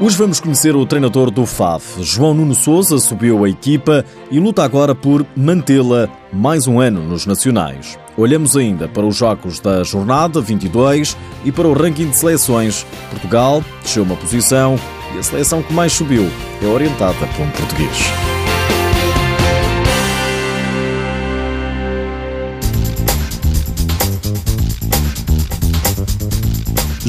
[0.00, 2.02] Hoje vamos conhecer o treinador do FAF.
[2.02, 7.26] João Nuno Souza subiu a equipa e luta agora por mantê-la mais um ano nos
[7.26, 7.96] Nacionais.
[8.16, 12.84] Olhamos ainda para os jogos da jornada 22 e para o ranking de seleções.
[13.08, 14.76] Portugal desceu uma posição
[15.14, 16.28] e a seleção que mais subiu
[16.60, 18.43] é orientada por um português.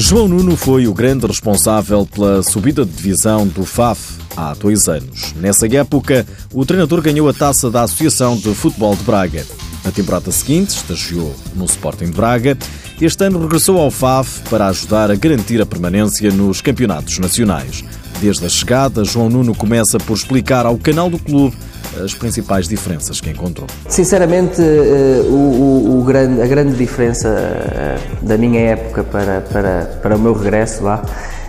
[0.08, 5.34] João Nuno foi o grande responsável pela subida de divisão do FAF há dois anos.
[5.34, 6.24] Nessa época,
[6.54, 9.44] o treinador ganhou a taça da Associação de Futebol de Braga.
[9.84, 12.56] Na temporada seguinte, estagiou no Sporting de Braga.
[13.00, 17.82] Este ano regressou ao FAF para ajudar a garantir a permanência nos campeonatos nacionais.
[18.20, 21.56] Desde a chegada, João Nuno começa por explicar ao canal do clube
[22.04, 23.66] as principais diferenças que encontrou?
[23.88, 29.98] Sinceramente, eh, o, o, o grande, a grande diferença eh, da minha época para, para,
[30.02, 31.02] para o meu regresso lá,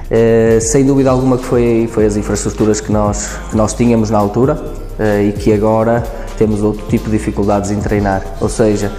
[0.09, 4.17] eh, sem dúvida alguma que foi, foi as infraestruturas que nós, que nós tínhamos na
[4.17, 4.88] altura
[5.23, 6.03] e que agora
[6.39, 8.23] temos outro tipo de dificuldades em treinar.
[8.41, 8.91] Ou seja,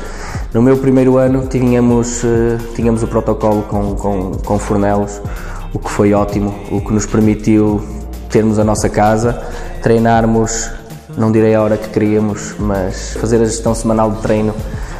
[0.54, 2.22] no meu primeiro ano tínhamos,
[2.76, 5.20] tínhamos o protocolo com, com, com fornelos,
[5.72, 7.82] o que foi ótimo, o que nos permitiu
[8.30, 9.42] termos a nossa casa,
[9.82, 10.70] treinarmos
[11.18, 14.54] não direi a hora que queríamos, mas fazer a gestão semanal de treino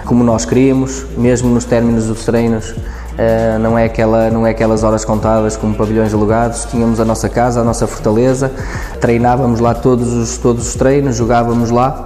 [0.05, 2.74] como nós queríamos, mesmo nos términos dos treinos,
[3.19, 7.28] Uh, não, é aquela, não é aquelas horas contadas como pavilhões alugados, tínhamos a nossa
[7.28, 8.52] casa, a nossa fortaleza,
[9.00, 12.05] treinávamos lá todos os, todos os treinos, jogávamos lá.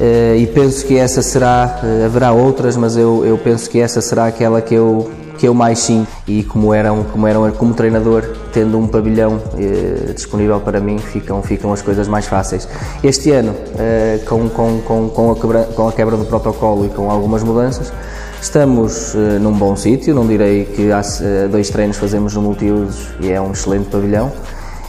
[0.00, 4.00] Uh, e penso que essa será, uh, haverá outras, mas eu, eu penso que essa
[4.00, 5.08] será aquela que eu,
[5.38, 10.12] que eu mais sim e como eram como eram como treinador tendo um pavilhão eh,
[10.12, 12.68] disponível para mim ficam ficam as coisas mais fáceis.
[13.02, 16.88] Este ano eh, com, com, com, com, a quebra, com a quebra do protocolo e
[16.88, 17.92] com algumas mudanças
[18.40, 20.14] estamos eh, num bom sítio.
[20.14, 24.32] Não direi que há eh, dois treinos fazemos no multiusos e é um excelente pavilhão.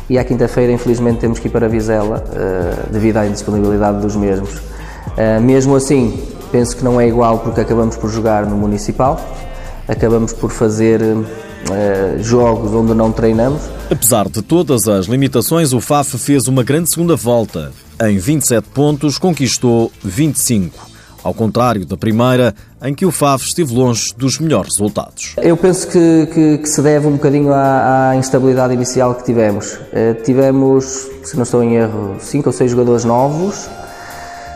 [0.09, 4.61] E à quinta-feira infelizmente temos que ir para Vizela eh, devido à indisponibilidade dos mesmos.
[5.41, 6.17] Mesmo assim
[6.49, 9.19] penso que não é igual porque acabamos por jogar no municipal
[9.89, 13.61] acabamos por fazer uh, jogos onde não treinamos.
[13.89, 17.71] Apesar de todas as limitações, o FAF fez uma grande segunda volta.
[18.01, 20.87] Em 27 pontos, conquistou 25.
[21.21, 25.35] Ao contrário da primeira, em que o FAF esteve longe dos melhores resultados.
[25.41, 29.73] Eu penso que, que, que se deve um bocadinho à, à, instabilidade inicial que tivemos.
[29.73, 33.67] Uh, tivemos, se não estou em erro, 5 ou 6 jogadores novos,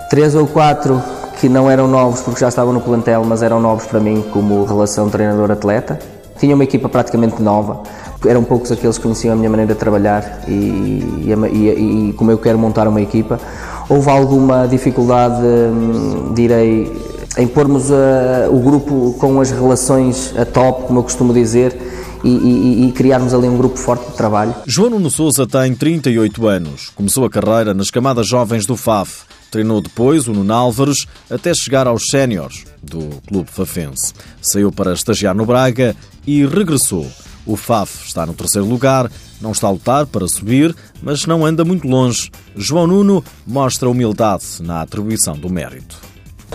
[0.09, 3.85] 3 ou 4 que não eram novos porque já estavam no plantel, mas eram novos
[3.85, 5.99] para mim como relação treinador-atleta.
[6.39, 7.83] Tinha uma equipa praticamente nova,
[8.25, 12.31] eram poucos aqueles que conheciam a minha maneira de trabalhar e, e, e, e como
[12.31, 13.41] eu quero montar uma equipa.
[13.89, 16.89] Houve alguma dificuldade, hum, direi,
[17.37, 21.77] em pormos a, o grupo com as relações a top, como eu costumo dizer,
[22.23, 24.55] e, e, e, criarmos ali um grupo forte de trabalho.
[24.65, 26.89] João Nuno Souza tem 38 anos.
[26.95, 29.33] Começou a carreira nas camadas jovens do FAF.
[29.53, 34.11] Treinou depois o Nuno Álvares até chegar aos séniores do Clube Fafense.
[34.41, 37.05] Saiu para estagiar no Braga e regressou.
[37.45, 41.63] O FAF está no terceiro lugar, não está a lutar para subir, mas não anda
[41.63, 42.31] muito longe.
[42.55, 45.99] João Nuno mostra humildade na atribuição do mérito.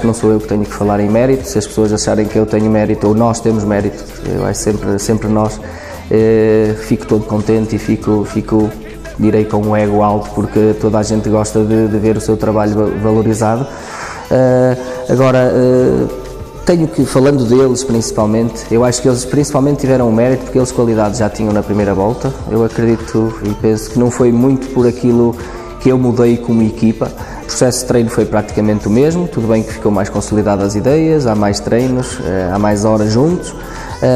[0.03, 2.47] Não sou eu que tenho que falar em mérito, se as pessoas acharem que eu
[2.47, 5.61] tenho mérito ou nós temos mérito, eu acho sempre, sempre nós,
[6.11, 8.69] eh, fico todo contente e fico, fico
[9.19, 12.37] direi com um ego alto, porque toda a gente gosta de, de ver o seu
[12.37, 13.67] trabalho valorizado.
[14.31, 16.09] Uh, agora, uh,
[16.65, 20.71] tenho que, falando deles principalmente, eu acho que eles principalmente tiveram o mérito porque eles
[20.71, 22.33] qualidade já tinham na primeira volta.
[22.51, 25.35] Eu acredito e penso que não foi muito por aquilo
[25.81, 27.11] que eu mudei como equipa.
[27.43, 30.75] O processo de treino foi praticamente o mesmo, tudo bem que ficou mais consolidado as
[30.75, 33.55] ideias, há mais treinos, eh, há mais horas juntos,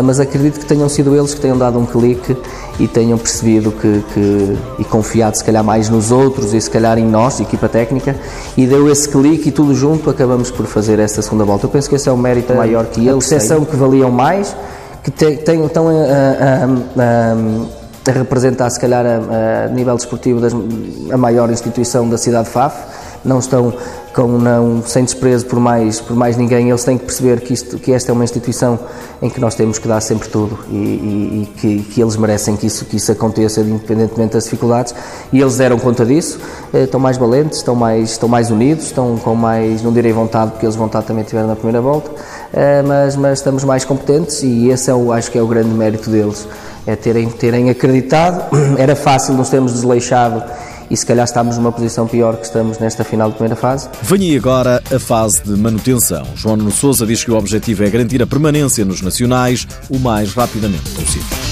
[0.05, 2.37] mas acredito que tenham sido eles que tenham dado um clique
[2.79, 6.99] e tenham percebido que, que, e confiado se calhar mais nos outros e se calhar
[6.99, 8.17] em nós, equipa técnica,
[8.57, 11.67] e deu esse clique e tudo junto acabamos por fazer esta segunda volta.
[11.67, 14.55] Eu penso que esse é o mérito maior que eles, a percepção que valiam mais,
[15.03, 16.65] que tenham estão a, a,
[17.03, 20.53] a, a, representar se calhar a, nível desportivo das,
[21.11, 22.77] a maior instituição da cidade de Faf,
[23.25, 23.73] não estão
[24.15, 26.69] com não sem desprezo por mais por mais ninguém.
[26.69, 28.79] Eles têm que perceber que isto que esta é uma instituição
[29.21, 32.57] em que nós temos que dar sempre tudo e, e, e que, que, eles merecem
[32.57, 34.95] que isso que isso aconteça independentemente das dificuldades.
[35.33, 36.39] E eles deram conta disso.
[36.73, 40.53] Eh, estão mais valentes estão mais estão mais unidos estão com mais não direi vontade
[40.53, 42.11] porque eles vontade também tiveram na primeira volta
[42.53, 45.71] eh, mas mas estamos mais competentes e esse é o acho que é o grande
[45.71, 46.47] mérito deles.
[46.85, 48.45] É terem terem acreditado.
[48.77, 50.43] Era fácil nos termos desleixado
[50.91, 53.89] e se calhar estamos numa posição pior que estamos nesta final de primeira fase.
[54.03, 56.27] Vem aí agora a fase de manutenção.
[56.35, 60.35] João Nuno Souza diz que o objetivo é garantir a permanência nos nacionais o mais
[60.35, 61.52] rapidamente possível.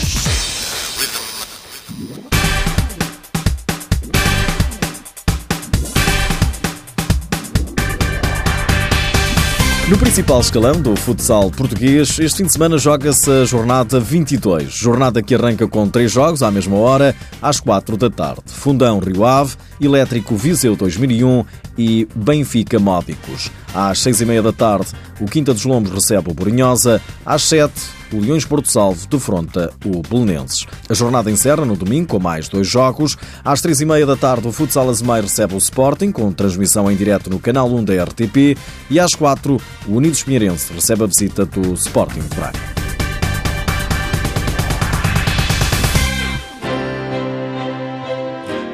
[9.98, 14.72] Principal escalão do futsal português, este fim de semana joga-se a jornada 22.
[14.72, 18.42] Jornada que arranca com três jogos à mesma hora, às quatro da tarde.
[18.46, 21.44] Fundão Rio Ave, Elétrico Viseu 2001
[21.76, 23.50] e Benfica Módicos.
[23.74, 24.86] Às seis e meia da tarde,
[25.20, 27.02] o Quinta dos Lombos recebe o Borinhosa.
[27.26, 27.80] Às sete,
[28.12, 30.66] o Leões Porto Salvo defronta o Belenenses.
[30.88, 33.16] A jornada encerra no domingo com mais dois jogos.
[33.44, 36.96] Às três e meia da tarde, o Futsal Azemeiro recebe o Sporting, com transmissão em
[36.96, 38.56] direto no canal 1 da RTP.
[38.90, 42.80] E às quatro, o Unidos Pinheirense recebe a visita do Sporting de Braga.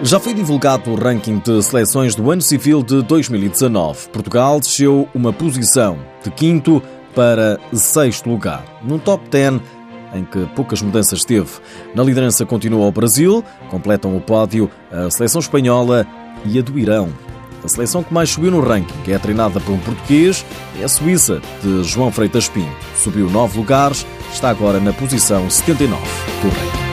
[0.07, 4.09] Já foi divulgado o ranking de seleções do ano civil de 2019.
[4.11, 6.81] Portugal desceu uma posição de quinto
[7.17, 9.61] para sexto lugar, num top 10
[10.15, 11.51] em que poucas mudanças teve.
[11.95, 16.07] Na liderança continua o Brasil, completam o pódio a seleção espanhola
[16.45, 17.09] e a do Irão.
[17.65, 20.45] A seleção que mais subiu no ranking, que é treinada por um português,
[20.81, 22.71] é a Suíça, de João Freitas Pinto.
[22.97, 26.01] Subiu nove lugares, está agora na posição 79
[26.43, 26.86] do ranking.